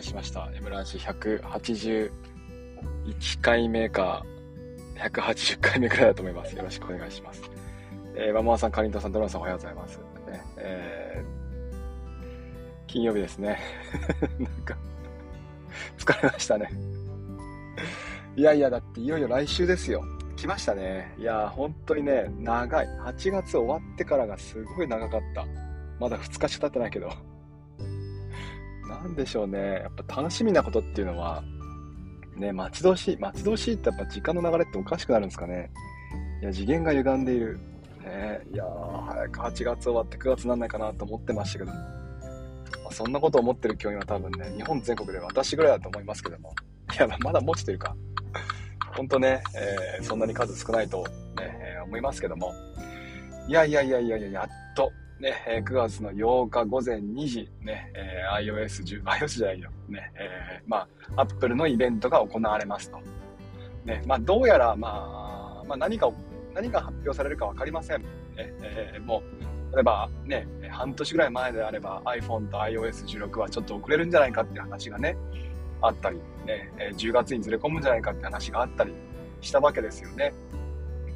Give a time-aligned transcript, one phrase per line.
[0.00, 0.50] いしました。
[0.56, 2.10] M ラジ181
[3.40, 4.24] 回目か、
[4.96, 6.56] 180回目くらいだと思います。
[6.56, 7.42] よろしくお願いします。
[8.16, 9.98] えー、ママさん、かりんとうさん、ドランさんおはようございます。
[9.98, 13.60] ねえー、金曜日ですね。
[14.38, 14.76] なんか、
[15.98, 16.70] 疲れましたね。
[18.36, 20.02] いやいや、だっていよいよ来週ですよ。
[20.36, 21.14] 来ましたね。
[21.18, 22.86] いや、本当にね、長い。
[22.86, 25.46] 8月終わってからがすごい長かった。
[25.98, 27.29] まだ2日しか経ってないけど。
[28.90, 29.58] なんでしょうね。
[29.58, 31.42] やっぱ楽しみなことっていうのは、
[32.36, 33.16] ね、待ち遠しい。
[33.16, 35.70] 待ち遠しいってやっぱ時間の流れっておかしくなるんですかね。
[36.42, 37.58] いや、次元が歪んでいる。
[38.02, 38.64] ね、いや、
[39.06, 41.76] 早く8月終わって9月なんないかなと思ってましたけども。
[41.76, 46.52] まあ、そんなこと思ってる教員は多分ね、日本全国で私ぐらいだと思いますけども。
[46.94, 47.94] いや、まだもうちといるか。
[48.96, 51.04] ほんとね、えー、そんなに数少ないと、
[51.36, 52.52] ね、え、思いますけども。
[53.48, 54.69] いやいやいやいやいや、やっ
[55.20, 62.98] ね、9月の8日午前2時、ね、え、iOS10、 iOS じゃないよ、ね、えー、まあ、Apple のイベントが行われますと。
[63.84, 66.10] ね、まあ、どうやら、まあ、まあ、何か、
[66.54, 68.00] 何が発表されるか分かりません。
[68.00, 69.22] ね、えー、も
[69.72, 75.16] う、例えばね、半年ぐらい前であれば iPhone と iOS16 はちょっと遅れるんじゃないかっていう話がね、
[75.80, 78.92] あったり、ね、10月にずれ込むんじゃないかって話があったり
[79.40, 80.32] したわけですよね。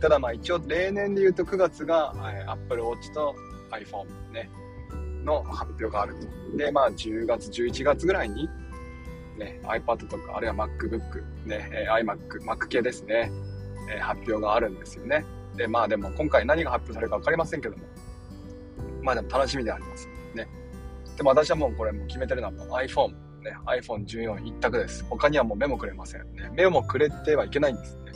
[0.01, 2.13] ただまあ一応例年で言うと9月が
[2.47, 3.35] Apple Watch と
[3.81, 4.51] iPhone ね、
[5.25, 6.57] の発表があると。
[6.57, 8.49] で、まあ、10月、11月ぐらいに、
[9.39, 13.31] ね、iPad とか、あるいは MacBook、ね、iMac、Mac 系ですね、
[13.91, 15.25] え発表があるんですよね。
[15.57, 17.85] で、まあでも今回何が発表されるか分かりませんけども、
[19.03, 20.09] まあでも楽しみであります。
[20.35, 20.49] ね。
[21.17, 23.09] でも私はもうこれもう決めてるのはもう iPhone、
[23.43, 25.05] ね、iPhone14 一択です。
[25.09, 26.23] 他にはもう目もくれません。
[26.35, 28.13] ね、目もくれてはいけないんですね。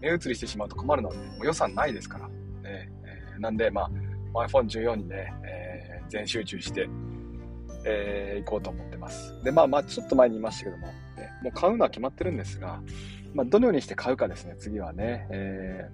[0.00, 2.28] 目移りしてしまうと困るので、もう予算ないですから。
[2.28, 3.90] ねえー、なんで、まあ、
[4.34, 6.88] iPhone14 にね、えー、全集中して、
[7.84, 9.34] えー、行こうと思ってます。
[9.42, 10.92] で、まあまあ、ちょっと前に言いましたけども、ね、
[11.42, 12.80] もう買うのは決まってるんですが、
[13.34, 15.90] まあ、どのようにして買うかですね、次はね、え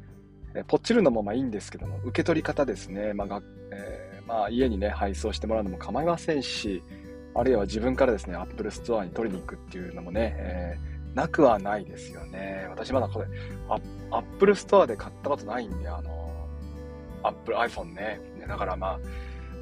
[0.55, 6.83] ー、ポチるのもまあいいんですけども、受け取り方ですね、まあがえー、まあ、家にね、配送してもらうのも構いませんし、
[7.35, 12.67] あるいは自分からですね、Apple Store に取りに行くっていうのもね、えー、なくはないですよね。
[12.71, 13.27] 私まだこれ、
[14.11, 16.49] Apple Store で買ったことないんで、あの、
[17.25, 18.21] Apple iPhone ね。
[18.47, 18.99] だからまあ、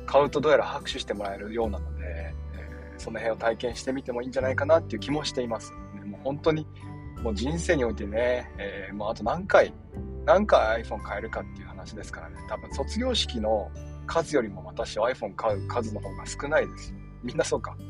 [0.07, 5.73] 買うとどうやら拍手してもらえるようなので、えー、その辺を体験してみてもいいんじゃないかなっていう気もしています。
[6.05, 6.67] もう本当に、
[7.23, 9.73] もう人生においてね、えー、もうあと何回、
[10.25, 13.71] 何回 iPhone 買えるかっていう話ですからね、多分卒業式の
[14.07, 16.95] 数よりも私は iPhone 買う数の方が少ないです。
[17.23, 17.75] みんなそうか。
[17.77, 17.85] ね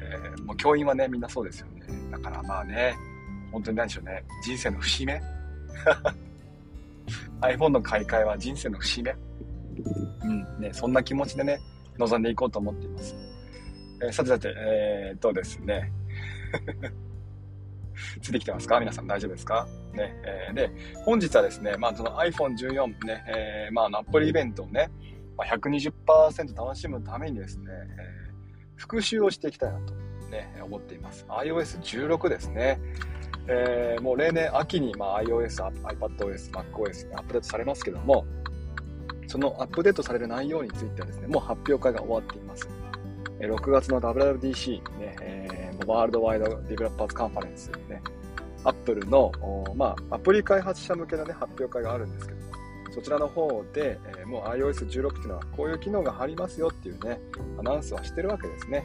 [0.00, 1.82] えー、もう教員はね、みんなそうですよね。
[2.10, 2.94] だからまあね、
[3.52, 5.20] 本当に何でしょうね、人生の節目
[7.40, 9.14] iPhone の買い替えは人生の節目。
[10.24, 11.60] うんね、そんな気持ちでね、
[11.98, 13.16] 臨んでいこうと思っています。
[14.02, 15.92] えー、さてさて、えー、っとですね。
[18.20, 18.78] ついてきてますか？
[18.78, 19.66] 皆さん大丈夫ですか？
[19.94, 20.70] ね、えー、で、
[21.04, 24.90] 本日はですね、まあ、その iPhone14 ね、えー、まあ、アップルイベントをね、
[25.36, 29.94] まあ、120%楽しむためにですね、えー、復習をしていきたいなと、
[30.30, 31.24] ね、思っています。
[31.28, 32.78] iOS16 ですね。
[33.48, 38.26] えー、もう例年秋に、まあ、iOS、iPadOS、MacOS にアップデートされますけども、
[39.26, 42.68] そのアップデートされる内容についてはですね、もう発表会が終わっています。
[43.40, 48.02] 6月の WWDC、ね、えー、ワールドワイドディベロッパーズカンファレンス、ね、
[48.64, 49.30] アップルの、
[49.76, 52.46] まあ、アプリ開発者向けの、ね、発表会があるんですけども、
[52.92, 57.20] そちらの方で、えー、もう iOS16 っていうのはこういう機能が入りますよっていうね、
[57.58, 58.84] アナウンスはしてるわけですね。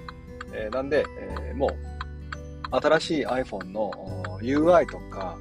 [0.54, 3.92] えー、なんで、えー、もう新しい iPhone の
[4.42, 5.38] UI とか、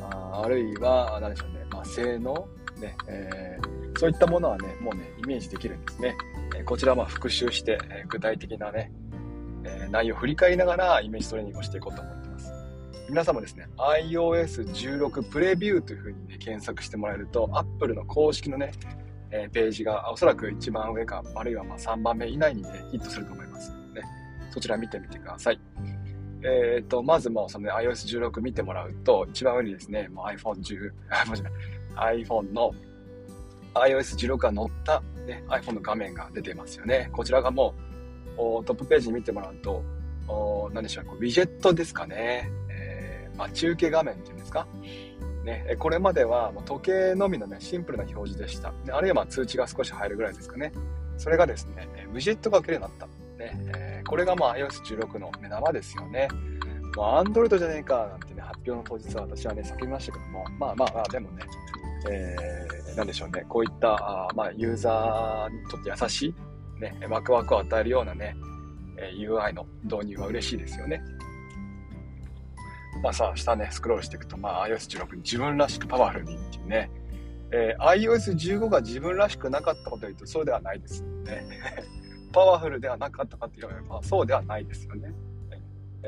[0.00, 2.48] ああるいは、何でしょうね、まあ、性能、
[2.80, 6.16] ねえー、そういったものはね、もうね、イメージできるんですね。
[6.54, 8.92] え、こちらはま復習して、え、具体的なね、
[9.64, 12.52] え内容を振り返りながらイメージトレーニングをしていこうと思っています。
[13.08, 18.72] 皆さんもですね、iOS16 プレビューというふうに、ね、検索してもらえると、Apple の公式のね、
[19.30, 24.08] えページがおそらく一番上か、あるいはま3番目以内にね、ヒットすると思いますので、ね、
[24.50, 25.60] そちら見てみてください。
[26.42, 30.92] えっ、ー、と、まずもうその、ね、iOS16 見てもらうと、一番上にですね、もう iPhone10、
[31.96, 32.72] iPhone の
[33.80, 37.08] iOS16 が載った、ね、iPhone の画面が出てますよね。
[37.12, 37.74] こちらがも
[38.36, 39.82] う、トップページに見てもらうと、
[40.28, 42.50] お何でしょう、こうウィジェットですかね。
[42.70, 44.66] えー、まあ、中継画面っていうんですか。
[45.44, 48.74] ね、これまではもう時計のみのね、シンプルな表示でした。
[48.90, 50.72] あるいはま通知が少し入るぐらいですかね。
[51.18, 53.16] それがですね、ウィジェットが受けるようになった。
[53.38, 56.28] ね、えー、これがまあ iOS16 の目玉ですよね。
[56.96, 61.44] まあ、Android じゃねえかなんてね、発表の当日は私はね、叫びましたけども、まあまあまあ、でもね、
[62.10, 66.34] えー、なんでしょうね、こういった、あまあ、ユーザーにとって優し
[66.78, 68.34] い、ね、ワクワクを与えるようなね、
[68.98, 71.02] え UI の導入は嬉しいですよね。
[73.02, 76.90] まあさ、下ね、スクロールしていくと、まあ iOS16 に自分らしくパワフルにっていうね、
[77.52, 81.46] えー、iOS15 が自分らしくなかったことを言うとそうではないですよね。
[82.32, 85.12] パワフルではなかったかって言われば、そうではないですよね。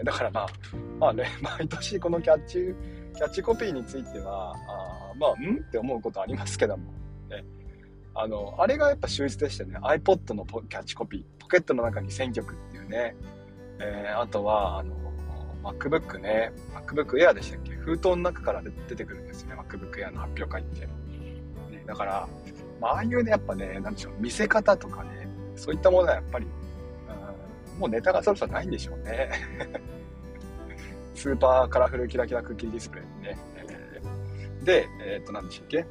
[0.04, 0.46] だからまあ、
[0.98, 2.74] まあね、毎年このキャッチ、
[3.18, 6.92] キャッチコピーについては、あまあ、んって思うことありますけども、
[7.28, 7.44] ね、
[8.14, 9.76] あの、あれがやっぱ秀逸でしたね。
[9.82, 13.16] iPod のキャッチコピー、ポケットの中に1000曲っていうね、
[13.80, 14.94] えー、あとは、あの、
[15.64, 17.72] MacBook ね、MacBook Air でしたっけ？
[17.72, 20.86] 封筒の中から出てくるんですよね、MacBook Air の発表会って。
[20.86, 22.28] ね、だから、
[22.80, 26.52] まあ、ああいうね、やっぱね、なんでしょう、見せ方とかね、そういったものはやっぱり、うん
[27.78, 29.30] もうネタがそろそろないんでしょうね。
[31.18, 33.36] スーパーカラフルキラキラクッキーディスプレイね。
[34.62, 35.84] で、えー、と、何でしたっけ？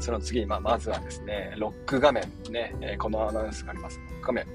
[0.00, 3.98] その次、まあ、まずはですね、ロック画面ね、えー、このアナウンスがあります。
[3.98, 4.46] ロック画面。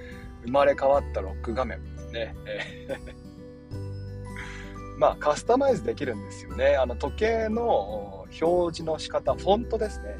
[0.45, 2.35] 生まれ変わったロック画面ね。
[2.47, 2.97] えー
[4.97, 6.75] まあ、カスタマイズできるんですよね。
[6.75, 10.15] あの時計の表示の仕方、フォントですね。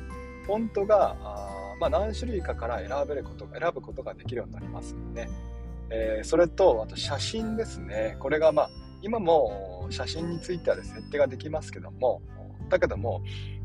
[0.45, 5.31] フォントが、あまあ、何種類かから選べること選ぶことができるようになりますので、ね、
[5.89, 8.17] えー、それと、あと写真ですね。
[8.19, 8.69] これが、まあ、
[9.01, 12.21] 今も写真については、設定ができますけども、
[12.69, 13.21] だけども、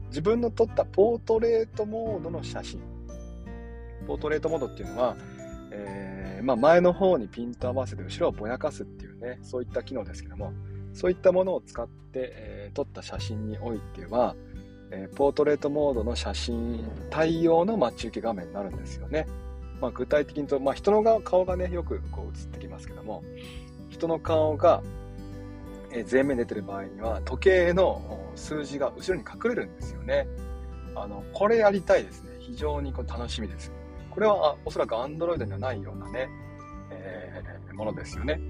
[0.09, 2.81] 自分の撮ったポートレートモードの写真。
[4.07, 5.17] ポートレートモードっていうのは、
[5.71, 10.53] えー、まあ、前の方にピント合わせて後ろをぼやかすっていうね、そういった機能ですけども、
[10.93, 14.37] そういったものを使って、えー、撮った写真においては、
[14.91, 19.27] えー、ポートレートモードの写真対応の待ち受け画面になるんですよね。
[19.81, 23.25] まあ、具体的にと、まあ、人の顔がね、よくこう映ってきますけども、
[23.89, 24.83] 人の顔が、
[26.11, 30.27] 前面出てる場合には、時計の数字が後ろに隠れるんですよね。
[30.95, 32.31] あの、これやりたいですね。
[32.41, 33.73] 非常にこう楽しみです。
[34.11, 36.29] これはおそらく Android にはないようなね、
[36.91, 38.41] えー、ものですよね。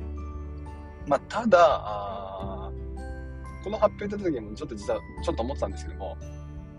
[1.06, 2.70] まあ、ただ
[3.64, 6.16] この発表出た時もちょっと実はちょっと思ってたんですけども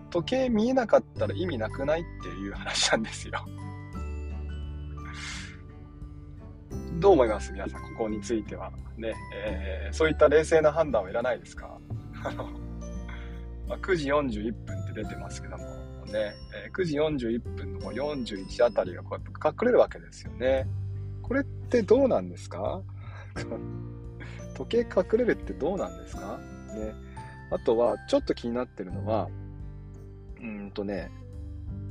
[0.10, 3.34] 時計見えなかったら意味なくないっていう話なんですよ
[7.04, 7.52] どう思います？
[7.52, 8.72] 皆さんここについては。
[8.98, 11.78] ね、えー、そういった冷静な判断はいらないですか、
[13.68, 15.66] まあ、9時41分って出てますけども。
[16.06, 16.34] ね、
[16.66, 20.66] えー、9時41分の41あたりがこうやって隠れるわけですよね。
[21.22, 22.82] これってどうなんですか？
[24.56, 26.40] 時計隠れるってどうなんですか？
[26.74, 26.94] ね。
[27.52, 29.28] あとは、ちょっと気になってるのは、
[30.42, 31.12] うんとね、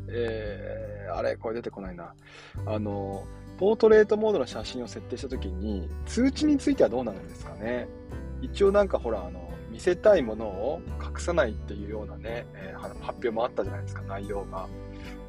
[0.08, 2.14] えー、あれこれ出てこないな。
[2.64, 3.26] あの、
[3.58, 7.86] ポートレートモードの写真を設定したときに、通知についてはどうなるんですかね？
[8.40, 14.66] 一応なんかほら、あの、見せたいものを隠さないっていうようなね、えー、発表もあったじゃないですか、内容が。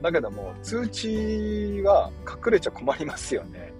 [0.01, 3.71] だけども、通知は隠れちゃ困りますよね。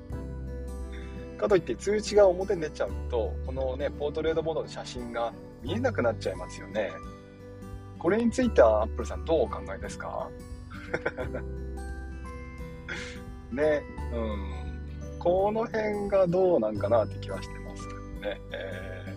[1.37, 6.91] かといって通知が表に出ちゃうと、このね、ポートレートモードの写真が見えなくなっちゃいますよね。
[7.99, 10.29] これについてはアップルさんどうお考えですか？
[13.53, 13.83] ね、
[14.13, 15.19] うん。
[15.19, 18.41] この辺がどうなんかなって気はしてますけどね。
[18.51, 19.15] え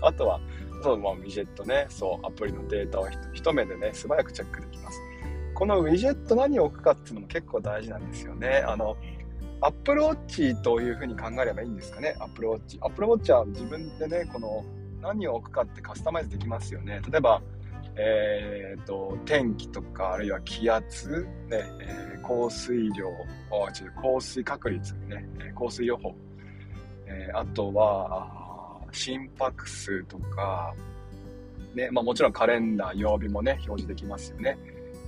[0.00, 0.40] ー、 あとは、
[0.82, 5.00] そう、まあ、ウィジェットね、そう、アプリのデータを一目でね、素早くチェックできます。
[5.54, 8.64] このウィジェット何を置くかっていうのも結構大事なんですよね。
[8.66, 8.96] あの、
[9.60, 12.78] アップルウォッチというふうに考えればいいんですかね、アップルウォッチ。
[12.80, 14.64] アップルウォッチは自分でね、この
[15.02, 17.00] 何を置くかってカスタマイズできますよね。
[17.10, 17.42] 例えば、
[18.00, 23.12] えーと、天気とか、あるいは気圧、ねえー、降水量、
[24.00, 26.14] 降水確率、ね、降水予報、
[27.06, 30.74] えー、あとは心拍数とか、
[31.74, 34.56] ねまあ、もちろんカレンダー、曜日もね、表示できますよね。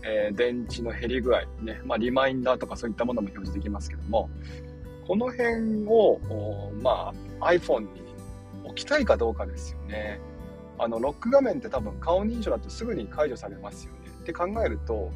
[0.03, 4.31] えー、電池の減り具合、ね、まあ、リマインダーとかそういったものも表示できますけども、
[5.07, 8.03] この辺を、まあ、iPhone に
[8.65, 10.21] 置きたいかどうかですよね。
[10.83, 13.99] あの、ロック画面って多分顔認証だとすぐに解除されますよね。
[14.23, 15.11] って考えると、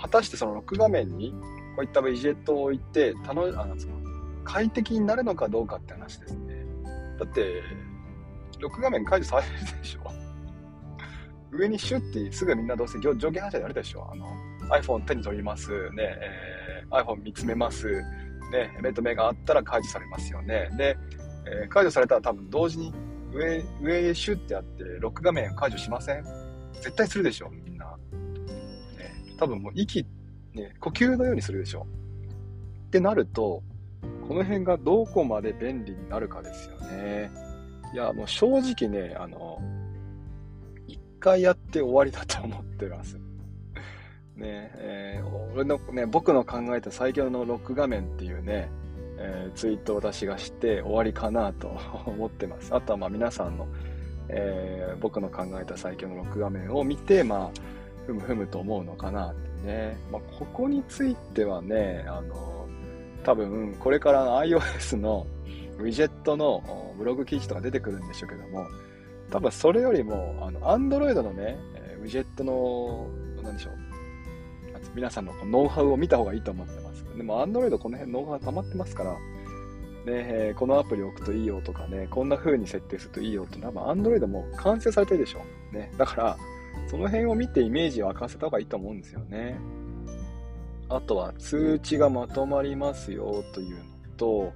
[0.00, 1.32] 果たしてそのロック画面に
[1.76, 3.76] こういったウィジェットを置いて、楽あの
[4.44, 6.64] 快適になるのかどうかって話ですね。
[7.18, 7.62] だって、
[8.58, 10.00] ロック画面解除されるでしょ。
[11.50, 14.08] 上にシュッてすぐみんなどうせ上下反射でやるでしょ。
[14.10, 14.26] あの
[14.70, 18.00] iPhone 手に取ります、ねえー、iPhone 見つめます、
[18.50, 20.70] ね、目と目があったら解除されますよね。
[20.78, 20.96] で、
[21.46, 22.94] えー、解除されたら多分同時に
[23.32, 26.24] 上上へシュッてやってロック画面解除しません？
[26.74, 27.86] 絶対するでしょ、みんな。
[27.86, 30.06] ね、多分もう息、
[30.54, 31.86] ね、呼吸のようにするでしょ。
[32.86, 33.62] ってなると、
[34.28, 37.30] この辺がどこまで便利になるかですよね。
[37.94, 39.60] いや、もう正直ね、あの、
[40.86, 43.16] 一回やって終わりだと思ってます。
[44.34, 48.70] ねえー、俺のね、僕の考えた最強のロック画面っていうね、
[49.24, 52.74] えー、ツイートを私がして終わりかなと 思ってます。
[52.74, 53.68] あとはまあ皆さんの、
[54.28, 57.50] えー、僕の考えた最強の録画面を見て、まあ、
[58.06, 59.96] ふむふむと思うのかなってね。
[60.10, 62.66] まあ、ここについてはね、あの、
[63.22, 65.26] 多分、これから iOS の
[65.78, 68.66] ウィジェットのブログ記事とか出てくるんでしょうけども、
[69.30, 71.58] 多分それよりも、あの、Android のね、
[72.02, 73.06] ウィジェットの、
[73.42, 73.74] なんでしょう、
[74.94, 76.81] 皆さんのノウハウを見た方がいいと思ってます。
[77.16, 79.18] でも、Android この辺ノウハウ溜まってますから、ね、
[80.06, 85.40] えー、このアプリ置くといいよとかね、こんな風に設定するといいよっていうのは、Android も完成されてるでしょ。
[85.72, 85.92] ね。
[85.96, 86.36] だから、
[86.88, 89.58] その辺を見てイメージを沸かせた方がいいと思うんですよね。
[90.88, 93.82] あとは、通知がまとまりますよというの
[94.16, 94.52] と、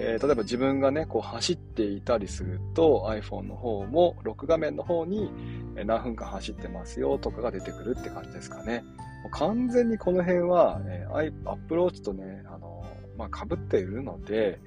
[0.00, 5.30] えー、例えば自分がね、こう走っていたりすると iPhone の方も、ロック画面の方に
[5.74, 8.84] 何分間走ってますよとかが出てくるって感じですかね。
[9.28, 12.84] 完全にこの辺は、えー、Apple Watch とね、あの
[13.16, 14.60] まあ、被っているので、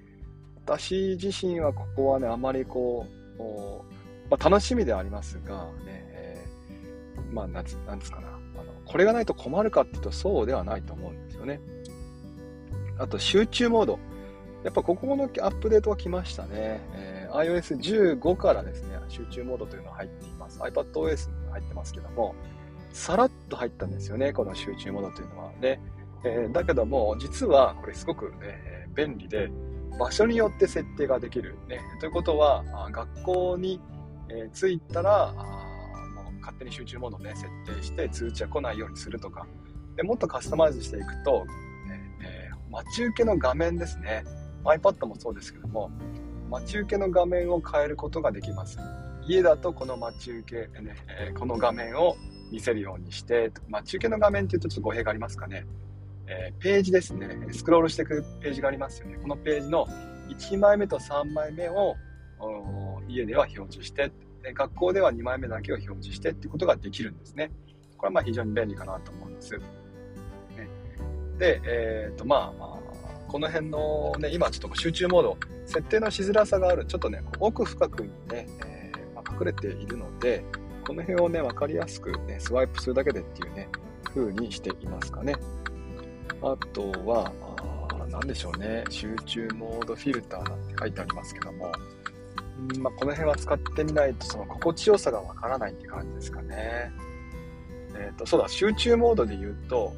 [0.65, 3.06] 私自身はここはね、あまりこ
[3.39, 8.27] う、まあ、楽しみではありますが、ね、えー、まあ、なんつ、なんですかな。
[8.27, 11.60] あの、これがないと困るかっていうとそうではないと思うんですよね。
[12.98, 14.00] あと、集中モード。
[14.63, 16.80] やっぱここのアップデートが来ましたね。
[16.94, 20.60] えー、iOS15 からですね、集中モードというのが入っています。
[20.60, 22.36] iPadOS に入ってますけども、
[22.94, 25.52] さらっと入ったんですよね、この集中モードというのは。
[25.62, 25.80] で、
[26.24, 29.50] えー、だけども、実はこれすごく、ね、便利で、
[30.00, 31.58] 場所によって設定ができる。
[31.68, 33.82] ね、ということは、学校に、
[34.30, 39.48] えー、着いたら、もう勝手に集中モードをね、設定して通知が来ないようにするとか、
[39.96, 41.46] でもっとカスタマイズしていくと、
[42.22, 44.24] えー、待ち受けの画面ですね。
[44.64, 45.92] iPad もそうですけども、
[46.50, 48.78] 待ち受けの画面を変えることができます。
[49.26, 50.96] 家だとこの待ち受け、ね、
[51.38, 52.16] この画面を
[52.51, 55.65] 見せるようにして、待ち受けの画面っていうとちょっと語弊がありますかね。
[56.27, 57.48] えー、ページですね。
[57.51, 59.17] スクロールしていくページがありますよね。
[59.17, 59.88] このページの
[60.29, 61.96] 1枚目と3枚目を
[63.08, 67.51] 家では表示してで、学校では2枚目だけを表示してっていうことができるんですね。
[67.98, 69.53] これはまあ非常に便利かなと思うんです。
[69.53, 69.62] ね、
[71.38, 72.79] で、えっ、ー、とまあ、
[73.27, 80.43] この辺のね、今ちょっと集中モード、設定のしづらさがある、ちょっとね、奥深くにね、えー、まあ、隠れているので、
[80.92, 83.70] この辺をね、わかりやすくね、スワイプするだけでっていうね、
[84.14, 85.36] 風にしていますかね。
[86.42, 87.32] あとは、
[88.10, 96.92] 何でしょうね、集中モードフィルターなんて書いてありますけども、んまあ、この辺は使ってみないと、その心地よさがわからないって感じですかね。
[97.96, 99.94] えっ、ー、と、そうだ、集中モードで言うと、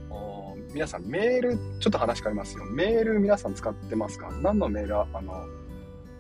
[0.76, 2.66] 皆さんメール、ちょっと話変わりますよ。
[2.66, 4.30] メール皆さん使ってますか？
[4.44, 5.48] 何のメールあの、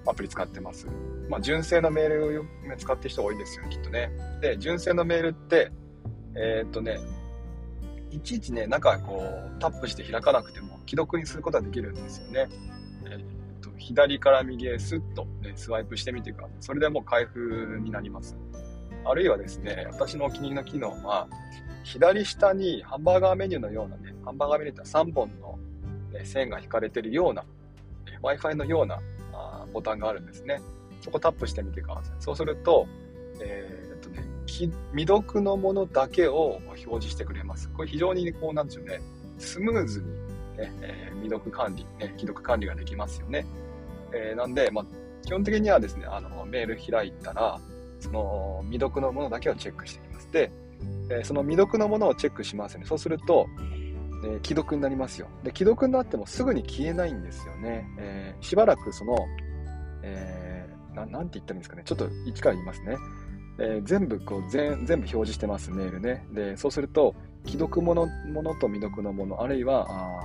[0.05, 0.87] アプリ使ってます
[1.29, 2.45] まあ、純正のメールを
[2.77, 4.11] 使ってる人多いですよ、きっとね。
[4.41, 5.71] で、純正のメールって、
[6.35, 6.99] えー、っとね、
[8.11, 12.47] いちいちね、中こう、タップして開かなくても、既読にすることができるんですよね。
[13.05, 13.21] えー、っ
[13.61, 16.57] と、左から右へスッと、ね、スワイプしてみてください。
[16.59, 18.37] それでもう開封になります。
[19.05, 21.27] あるいはですね、私のお気に入りの機能は、
[21.83, 25.59] 左下にハンバーガーメニューのようなね、ハンバーガーメニューって3本の、
[26.11, 27.43] ね、線が引かれてるような、
[28.21, 28.99] Wi-Fi のような
[29.73, 30.61] ボタンがあるんですね。
[31.01, 32.15] そこタップしてみてください。
[32.19, 32.87] そうすると、
[33.41, 34.71] えー、っとね、未
[35.05, 37.69] 読のものだけを表示してくれます。
[37.69, 39.01] これ非常にこうなんでしょうね、
[39.37, 40.07] スムーズに、
[40.57, 43.45] ねえー、未読管理、ね、既読管理ができますよね。
[44.13, 44.85] えー、なんで、まあ、
[45.25, 47.59] 基本的にはですね、あのメール開いたら、
[47.99, 50.31] その未読のものだけをチェックしていきます。
[50.31, 50.51] で、
[51.09, 52.85] えー、その未読のものをチェックしますね。
[52.85, 53.47] そうすると、
[54.25, 55.27] えー、既読になりますよ。
[55.43, 57.87] で、既読になってもすぐに消えないんですよね。
[57.97, 59.17] えー、しばらくその、
[60.03, 61.83] えー、ななんて言ったらいいんですかね。
[61.85, 62.97] ちょっと一から言いますね。
[63.59, 66.25] えー、全部こう全、全部表示してます、メールね。
[66.31, 70.23] で、そうすると、既読ものものと未読のもの、あるいは、あ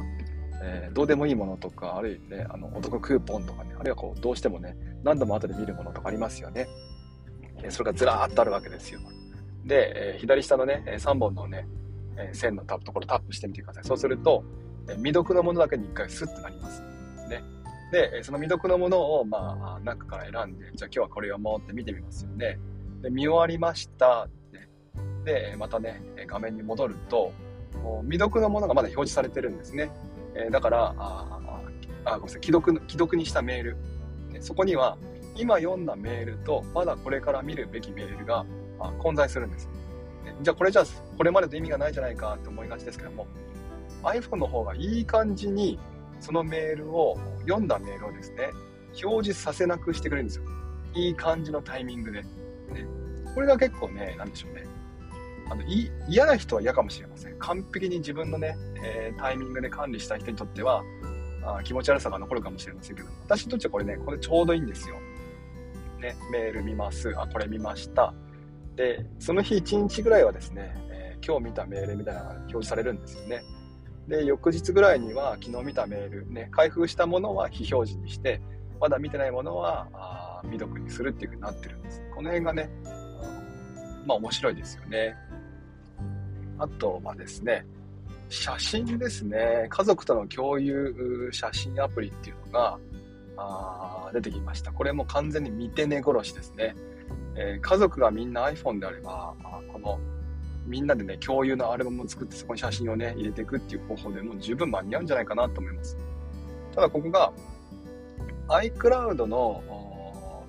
[0.63, 6.67] えー、どうでもいいものとか、あるいはね、あの、お得クーポンとかね、あるいはこう、どうしてもね、何度も後で見るものとかありますよね。
[7.63, 9.01] え、それがずらーっとあるわけですよ。
[9.65, 11.67] で、えー、左下のね、3本のね、
[12.17, 13.85] え線のところタップしてみてください。
[13.85, 14.45] そうすると、
[14.89, 16.83] え未読のものだけに1回スッとなります。
[17.29, 17.43] ね。
[17.91, 22.59] で、その未読のものを、まあ、中から選んで、じゃあ今日はこれ読もうって見てみますよね。
[23.03, 24.29] で、見終わりましたっ
[25.25, 25.51] て。
[25.51, 27.33] で、またね、画面に戻ると、
[28.03, 29.91] 未読のものがまだ表示されてるんですね。
[30.35, 31.41] えだから、あ
[32.05, 33.77] あ、ごめんなさい、既読、既読にしたメール。
[34.41, 34.99] そこには、
[35.37, 38.45] 今読んだメールと、まだこれから見るべきメールが
[38.99, 39.69] 混在するんです。
[40.43, 40.85] じゃあこれじゃあ
[41.17, 43.27] これまでと意味がないじゃないかって思いがちですけども
[44.03, 45.79] iPhone の方がいい感じに
[46.21, 48.51] そのメールを読んだメールをですね
[49.03, 50.45] 表示させなくしてくれるんですよ
[50.95, 52.29] いい感じのタイミングで、ね、
[53.35, 54.67] これが結構ね何でしょうね
[55.51, 55.63] あの
[56.09, 60.83] 嫌な人は嫌かもしれません完璧に自分のね、えー、タイミングで管理した人にとっては
[61.57, 64.97] あ気持ち悪さが残るかもしれませんけど、私にとってはこれね、これちょうどいいんですよ。
[66.01, 67.13] ね、メール見ます。
[67.17, 68.15] あ、これ見ました。
[68.77, 73.43] で、その日1日ぐらいはですね、えー、今日見たメールみたいなのが表示されるんですよね。
[74.09, 78.41] で、翌日ぐらいには昨日見たメール、ね、開封したものは非表示にして、
[78.81, 82.03] まだ見てないものはあ未読にするっていう風になってるんです。
[82.15, 82.71] この辺がね、
[84.07, 85.15] まあ面白いですよね。
[86.59, 87.67] あとはですね、
[88.29, 89.67] 写真ですね。
[89.69, 92.79] 家族との共有写真アプリっていうのが
[93.37, 94.73] あ出てきました。
[94.73, 96.75] これも完全に見て寝殺しですね。
[97.37, 99.99] えー、家族がみんな iPhone であれば、あこの
[100.69, 105.97] みんなでね、共有のアルバムを作ってそこに写真をね、入れていくっていう方法でもう十分間に合うんじゃないかなと思います。
[106.75, 107.33] ただここが
[108.49, 109.63] iCloud の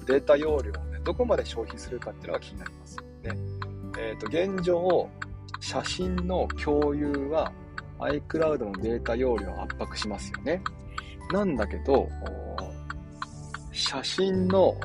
[0.05, 2.97] データ容量をね、どこまで消費するかっていうのが気になります。
[2.97, 3.03] ね
[3.97, 5.09] えー、と現状、
[5.59, 7.51] 写真の共有は
[7.99, 10.61] iCloud のデータ容量を圧迫しますよね。
[11.31, 12.09] なんだけど、
[13.71, 14.75] 写真の、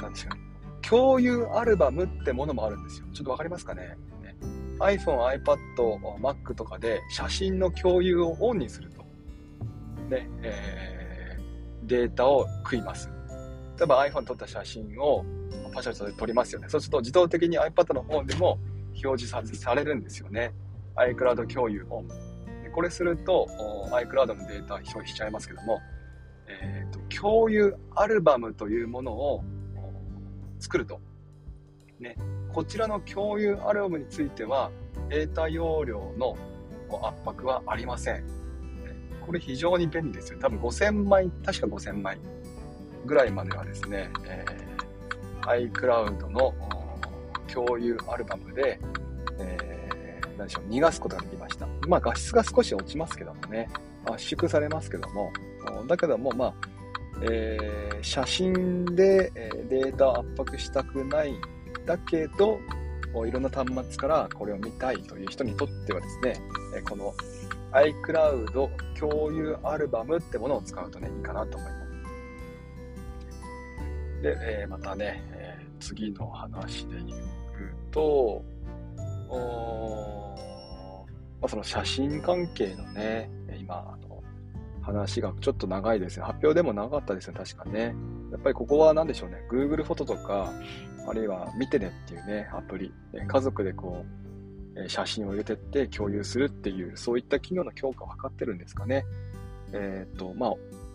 [0.00, 0.40] 何でしょうね、
[0.88, 3.06] 共有アルバムってものもあるんですよ。
[3.12, 3.96] ちょっとわかりますかね？
[4.82, 5.58] iPhone、iPad、
[6.20, 9.02] Mac とかで写真の共有をオンにすると、
[10.08, 13.10] ね、えー、データを食います。
[13.78, 15.24] 例えば iPhone 撮った写真を
[15.74, 16.68] パシャパシャ撮りますよね。
[16.68, 18.58] そうすると自動的に iPad の方でも
[19.02, 20.52] 表示されるんですよね。
[20.96, 22.08] iCloud 共有オン。
[22.72, 23.48] これすると
[23.92, 25.80] iCloud のデータ表示しちゃいますけども、
[26.48, 29.44] えーと、共有アルバムというものを
[30.58, 31.00] 作ると。
[32.00, 32.16] ね、
[32.52, 34.70] こちらの共有アルバムについては
[35.08, 36.36] データ容量の
[37.02, 38.24] 圧迫はありません。
[39.24, 40.38] これ非常に便利ですよ。
[40.40, 42.18] 多分5000枚、確か5000枚
[43.06, 46.54] ぐらいまではですね、えー、iCloud の
[47.52, 48.78] 共有アルバムで、
[49.38, 51.66] えー、何でしょう、逃がすことができました。
[51.88, 53.68] まあ画質が少し落ちますけどもね、
[54.04, 55.32] 圧縮されますけども、
[55.86, 56.54] だけども、まあ、
[57.22, 59.30] えー、写真で、
[59.68, 61.34] データ圧迫したくない
[61.86, 62.60] だけど、
[63.26, 66.40] いろんな端末からこれを見たいという人にとってはですね、
[66.88, 67.12] この
[67.72, 71.82] iCloud 共有アルバムってものを使うとね、いいかなと思います。
[74.22, 77.16] で、えー、またね、えー、次の話で言う
[77.90, 78.42] と、
[81.40, 84.22] まあ、その写真関係のね、今、あの
[84.80, 86.24] 話がちょっと長いですね。
[86.24, 87.94] 発表でも長かったですね、確かね。
[88.30, 90.52] やっぱりここは何でしょうね、Google フォトとか、
[91.06, 92.92] あるいは見てねっていうね、アプリ、
[93.26, 94.04] 家族でこ
[94.76, 99.04] う、写真を入れてって共有するっていう、そういった企業の強化を図ってるんですかね。
[99.72, 100.54] えっ、と、まあ、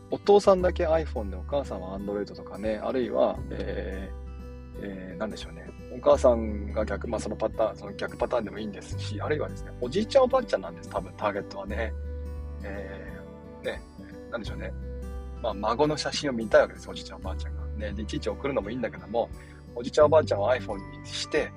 [0.09, 5.67] お父さんだけ iPhone でお母さんは Android とかね、あるいは、えー、えー、なんでしょうね。
[5.91, 11.93] お母さんが逆、まあそのパターン、その逆パターンでもいいんですし、あるいはですね、おじいちゃんおばあちゃんなんです、多分ターゲットはね。
[12.63, 13.81] えー、ね、
[14.31, 14.71] なでしょうね。
[15.41, 17.67] まあ孫の写真を見たいわけです、おじいちゃんおばあちゃんが。
[17.77, 19.29] ね、いちいち送るのもいいんだけども、
[19.77, 21.51] おじちゃんおばあちゃんを iPhone にして、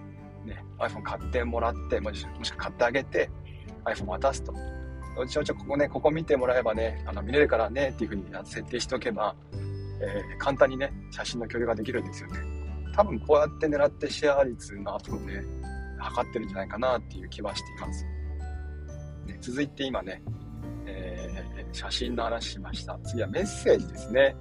[0.44, 3.30] ね、iPhone 買ってもらって、もしもしくは買ってあげて、
[3.84, 4.52] iPhone 渡すと。
[5.16, 9.34] おじいちゃんここね、ここ見てもらえばね、あの見れるからねっていうふうに設定しておけば、
[10.00, 12.38] えー、簡単にね、写真の共有ができるんですよね。
[12.94, 15.44] 多分こうやって狙ってシェア率のアップをね、
[15.98, 18.04] 測ってるんじゃないかなっていう気はしています。
[19.26, 20.22] ね、続いて今ね、
[20.86, 22.98] えー、写真の話しました。
[23.04, 24.36] 次はメッセージですね。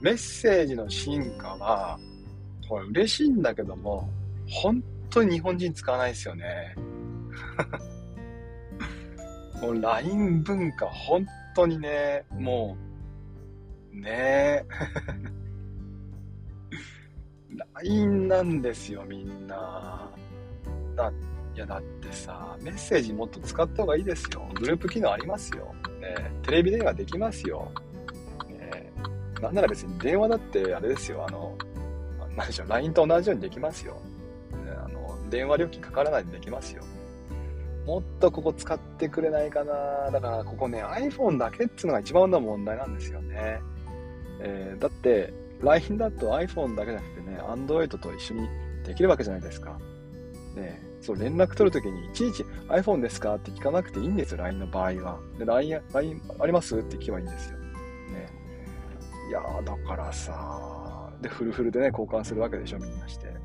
[0.00, 1.98] メッセージの進化は、
[2.68, 4.08] これ嬉しいんだけども、
[4.48, 6.74] 本当に日本人使わないですよね。
[9.60, 12.76] もう LINE 文化、本当にね、も
[13.92, 14.66] う、ねえ
[17.74, 20.10] LINE なんですよ、みんな。
[20.96, 21.12] だ、
[21.54, 24.46] いや、だってさ、メッセージもっと使った方がいいですよ。
[24.54, 25.74] グループ機能ありますよ。
[26.00, 27.70] ね、テレビ電話できますよ。
[28.48, 28.92] ね、
[29.40, 31.56] なんなら別に電話だってあれですよ、あの、
[32.36, 33.96] なんでしょう、LINE と同じようにできますよ。
[34.84, 36.82] あの、電話料金かからないでできますよ。
[37.86, 40.10] もっとここ使ってくれないかな。
[40.10, 43.60] だからここね、iPhone だけっていうのが一番の問題なんですよね。
[44.40, 48.48] えー、だって、LINE だと iPhone だけじゃなくてね、Android と一緒に
[48.84, 49.78] できるわけじゃないですか。
[50.56, 55.18] ねそう、連絡取るときにいちいち iPhone ですかって聞かなくていいんですよ、LINE の場合は。
[55.38, 57.58] で、LINE、LINE ありますって聞けばいいんですよ。
[57.58, 57.64] ね。
[59.28, 60.83] いやー、だからさ
[61.24, 63.28] で、フルフルでね、交換するわけでしょ、みんなして。
[63.28, 63.40] ね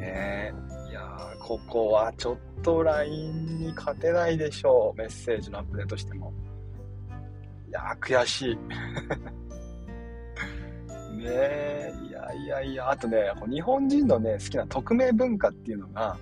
[0.00, 0.52] え。
[0.90, 4.98] いやー、ここはちょっと LINE に勝てないでしょう。
[4.98, 6.34] メッセージのアップデートしても。
[7.68, 8.56] いやー、悔しい。
[11.16, 16.18] ねえ、いやいやいや、あとね、日本人のね、好きな匿名文化っていうのが、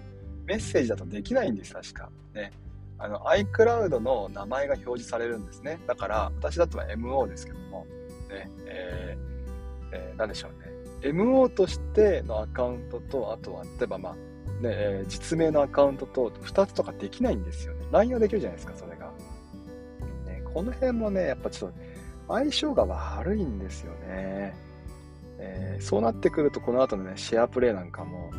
[0.47, 2.09] メッセージだとできないんです、確か。
[2.33, 2.53] ね。
[2.99, 5.81] あの iCloud の名前が表示されるんですね。
[5.89, 7.85] だから、私だとは MO ですけども、
[8.29, 8.49] ね、
[10.17, 11.13] 何でしょうね。
[11.13, 17.87] MO としてのアカウントと、あとは、例えばまあ、ね、えー、実名のアカウントと2つとかできないんですよね。
[17.91, 19.07] LINE はできるじゃないですか、それが。
[20.27, 21.79] ね、この辺もね、やっぱちょっと
[22.29, 24.55] 相性が悪いんですよね。
[25.39, 28.31] えー、そうなってくると、この後のね、シェアプレイなんかも、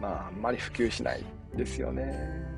[0.00, 2.57] まあ、あんまり普及しないですよね。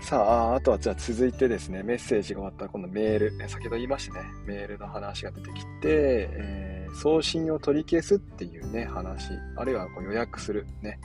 [0.00, 11.00] さあ、あとはじゃあ続いてですね、メッセージが終わったら今度メール、先ほど言いましたね、メールの話が出てきて、えー、送信を取り消すっていうね、話、あるいはこう予約するね、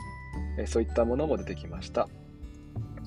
[0.59, 2.07] えー、そういったものも出てきました。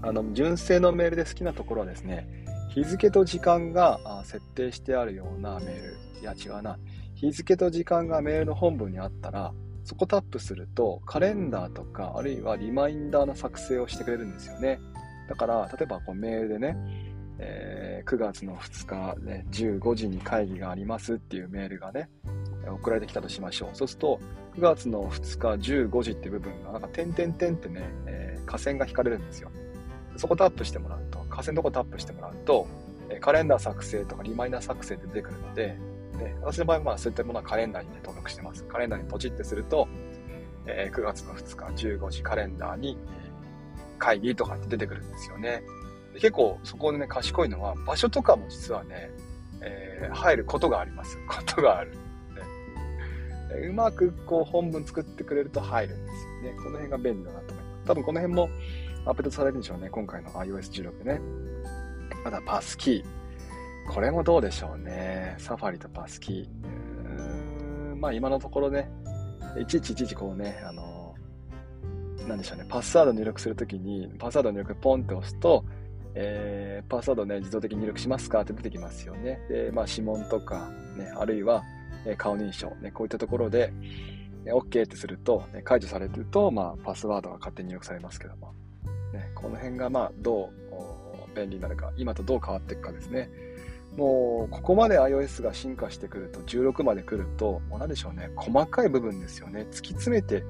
[0.03, 2.27] あの、純正のメールで好きなところはですね、
[2.71, 6.77] 日付と時間が設定してあるようなメール、いや違うな、
[7.15, 9.53] 日付と時間がメールの本文にあったら、
[9.85, 14.81] そこタップすると、カレンダーとか、あるいはリマインダーの作成をしてくれるんですよね。
[15.29, 16.77] だから、例えばこうメールでね、
[17.39, 22.09] えー、9月の2日、ね、15時に会議がありますっていうメールがね、
[22.67, 23.69] 送られてきたとしましょう。
[23.75, 24.21] そうすると、
[24.57, 29.51] 9月の2日15時って部分が、なんか点々点ってね、えー、下線が引かれるんですよ。
[30.17, 32.67] そこタップしてもらうと、下線のとこタップしてもらうと、
[33.21, 35.77] カレンダー作成とかリマイナー作成って出てくるので、
[36.19, 38.65] で私の場合はそういったものはカレンダーに、ね、登録してます。
[38.65, 39.89] カレンダーにポチってすると、
[40.67, 42.97] えー、9月の2日15時カレンダーに、
[43.99, 45.63] 会議とかって出てくるんですよね。
[46.15, 49.11] 結構そこでね、賢いのは、場所とかも実はね、
[49.61, 51.19] えー、入ることがあります。
[51.29, 51.91] ことがある。
[51.91, 56.59] ね、うまくこう本文作ってくれると入るんですよね。
[56.59, 57.87] この辺が便利だなと思います。
[57.87, 58.49] 多分この辺も
[59.07, 59.89] アップデートされるんでしょうね。
[59.91, 61.21] 今回の iOS16 でね。
[62.25, 63.93] まだパスキー。
[63.93, 65.35] これもどうでしょうね。
[65.39, 66.49] サファリとパスキー。
[67.07, 68.91] うーんまあ今のところね、
[69.61, 70.94] いちいちいちいちこうね、あの
[72.29, 75.65] なんでしょうね、パスワード入力するときに、パスワード入力ポンって押すと、
[76.15, 79.41] えー、パスワードね、自動的に入力しますかって出てきますよね。
[79.49, 81.63] で、まあ、指紋とか、ね、あるいは、
[82.07, 83.73] え顔認証、ね、こういったところで、
[84.45, 88.53] ね、OK ってすると、ね、解除されてると、まあ、パスワードが勝手に入力されますけども、
[89.13, 90.65] ね、この辺が、まあ、どう
[91.35, 93.29] 便利になるか、今とどう変わっていくかですね。
[93.97, 99.67] もう、ここまで iOS が進化してくると、16まで来ると、もう何でしょうね、細かい部分ですよね。
[99.71, 100.45] 突き詰めて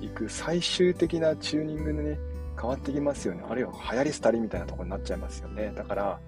[0.00, 2.18] いく最終的なチューニングでね、
[2.60, 3.44] 変わってきますよね。
[3.48, 5.72] あるいは流行り廃りみたいなとこになっちゃいますよね。
[5.74, 6.20] だから、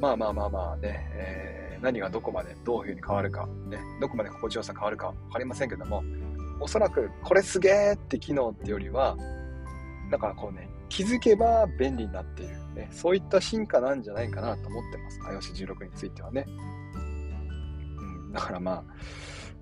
[0.00, 6.02] まあまあまあまあね、えー、何がどこまでどういうふうに変わるか、ね、どこまで心地よさ変わるか分かりませんけども、
[6.60, 9.16] おそらくこれすげーって機能ってよりは、
[10.10, 15.20] だからこうね、気づけば便利になっている、ね、そういった進化なんじゃないかなと思ってます。
[15.52, 16.46] iOS16 についてはね。
[17.98, 18.84] うん、だからま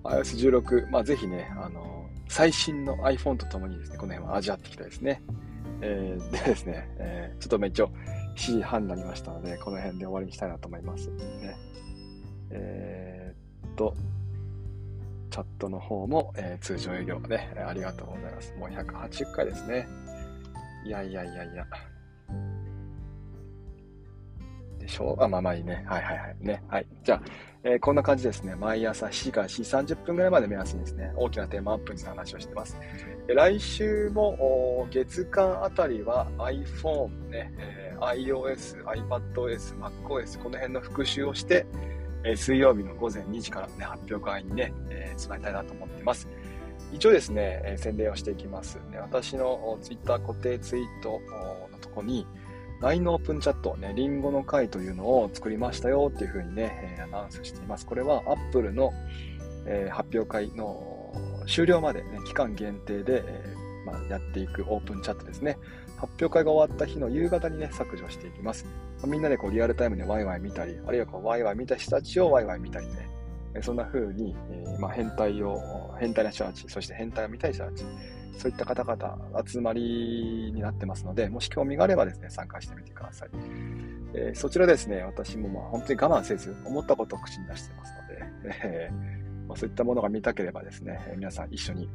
[0.05, 5.23] あ、iOS16、まあぜひね、あの最新の iPhone とともにですね、この辺は味わっていきたいですね。
[5.81, 7.91] えー、でですね、えー、ちょっとめっちゃ7
[8.37, 11.11] 時半になりましたので、この辺で終わりにしたいなと思います。
[11.11, 11.57] ね、
[12.51, 13.95] えー、っと、
[15.31, 18.55] チャットの方も、えー、通常営業ね、ありがとうございます。
[18.59, 19.87] もう180回ですね。
[20.85, 21.67] いやいやいやいや。
[24.87, 25.85] でしょうあ、まあまあいいね。
[25.87, 26.37] はいはいはい。
[26.41, 26.63] ね。
[26.69, 26.87] はい。
[27.05, 27.23] じゃあ、
[27.65, 28.55] えー、こんな感じですね。
[28.55, 32.79] 毎朝7時から4時30分ぐらいまで目安にですね、大きなテーマアップについて話をしてます。
[33.29, 41.67] え来週も月間あたりは iPhone、ねえー、iOS、iPadOS、MacOS、この辺の復習をして、
[42.25, 46.29] えー、水曜日の午前2時から、ね、発表会にね、えー、備えたいなと思っています。
[46.93, 48.77] 一応ですね、えー、宣伝をしていきます。
[48.93, 51.21] ね、私の Twitter 固定ツイート
[51.73, 52.25] のとこに、
[52.81, 57.87] LINE のオープンチャット、ね、リンゴの会というのを作りましたよっていうふうにね、えー、アナウンスしています。
[57.87, 58.93] これは Apple の、
[59.67, 61.13] えー、発表会の
[61.47, 65.59] 終了まで、ね、期間限定で、えー、まあ、やっていくオープンチャットですね。
[65.97, 68.67] 発表会が終わった日の夕方にね、削除していきます。
[69.07, 73.09] みんなでこうリアルタイムでワイワイ見たり、あるいはこうワイワイ見た人たちをワイワイ見たりね、
[73.63, 77.85] そんな風に、えー、まあ、変態を、変態な人たち、そして変態を見たい人たち、
[78.37, 83.29] そういった方々集まりになってますので、もし興味があればですね、参加してみてください。
[84.15, 91.89] えー、そちらですね、私もまあ本当に我慢せず、思ったことを口に出してますので、えー、まあ、そういったものが見たければですね、皆さん一緒に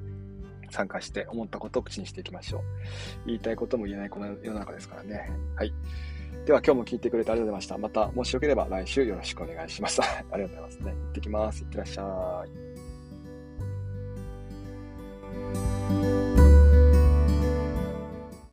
[0.71, 2.61] 参加して思ったことを口にしていきましょう。
[3.27, 5.31] 言いたいことも言えないこの世の中ですからね。
[5.55, 5.73] はい。
[6.45, 7.77] では今日も聞いてくれてありがとうございました。
[7.77, 10.01] また、もしよければ来週よろしくお願いします。
[10.01, 10.91] ありがとうございますね。
[10.91, 11.61] 行ってきます。
[11.61, 12.45] いってらっしゃ
[15.77, 15.80] い。